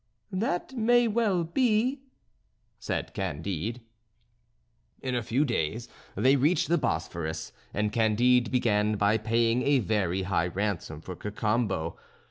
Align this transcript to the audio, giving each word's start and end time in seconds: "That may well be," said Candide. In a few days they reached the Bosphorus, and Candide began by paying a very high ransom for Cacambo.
"That 0.31 0.73
may 0.75 1.07
well 1.07 1.43
be," 1.43 2.01
said 2.79 3.13
Candide. 3.13 3.81
In 5.03 5.13
a 5.13 5.21
few 5.21 5.45
days 5.45 5.87
they 6.15 6.35
reached 6.35 6.69
the 6.69 6.79
Bosphorus, 6.79 7.51
and 7.71 7.93
Candide 7.93 8.49
began 8.49 8.95
by 8.97 9.19
paying 9.19 9.61
a 9.61 9.77
very 9.77 10.23
high 10.23 10.47
ransom 10.47 11.01
for 11.01 11.15
Cacambo. 11.15 11.97